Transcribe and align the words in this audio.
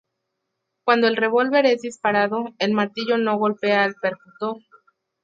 Cuando 0.83 1.07
el 1.07 1.15
revólver 1.15 1.67
es 1.67 1.81
disparado, 1.81 2.55
el 2.57 2.73
martillo 2.73 3.19
no 3.19 3.37
golpea 3.37 3.83
al 3.83 3.93
percutor. 4.01 4.57